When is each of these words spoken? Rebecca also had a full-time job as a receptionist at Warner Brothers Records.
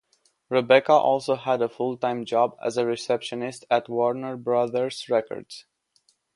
Rebecca 0.49 0.93
also 0.93 1.35
had 1.35 1.61
a 1.61 1.69
full-time 1.69 2.25
job 2.25 2.57
as 2.59 2.75
a 2.75 2.87
receptionist 2.87 3.65
at 3.69 3.87
Warner 3.87 4.35
Brothers 4.35 5.07
Records. 5.09 5.67